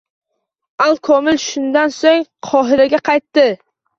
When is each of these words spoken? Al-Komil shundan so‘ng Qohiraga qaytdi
Al-Komil 0.85 1.37
shundan 1.43 1.93
so‘ng 1.97 2.25
Qohiraga 2.49 3.03
qaytdi 3.13 3.45